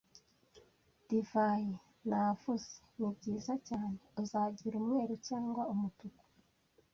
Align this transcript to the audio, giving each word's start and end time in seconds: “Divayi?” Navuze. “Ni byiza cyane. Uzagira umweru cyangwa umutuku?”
“Divayi?” 1.07 1.69
Navuze. 2.09 2.73
“Ni 2.97 3.09
byiza 3.17 3.53
cyane. 3.67 3.97
Uzagira 4.21 4.75
umweru 4.81 5.13
cyangwa 5.27 5.63
umutuku?” 5.73 6.23